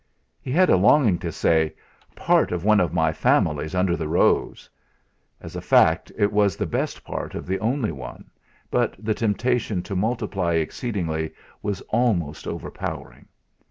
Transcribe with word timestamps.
He 0.41 0.51
had 0.51 0.71
a 0.71 0.77
longing 0.77 1.19
to 1.19 1.31
say: 1.31 1.75
'Part 2.15 2.51
of 2.51 2.63
one 2.65 2.79
of 2.79 2.91
my 2.91 3.13
families 3.13 3.75
under 3.75 3.95
the 3.95 4.07
rose.' 4.07 4.67
As 5.39 5.55
a 5.55 5.61
fact 5.61 6.11
it 6.17 6.33
was 6.33 6.57
the 6.57 6.65
best 6.65 7.03
part 7.03 7.35
of 7.35 7.45
the 7.45 7.59
only 7.59 7.91
one, 7.91 8.31
but 8.71 8.95
the 8.97 9.13
temptation 9.13 9.83
to 9.83 9.95
multiply 9.95 10.53
exceedingly 10.55 11.35
was 11.61 11.81
almost 11.89 12.47
overpowering. 12.47 13.27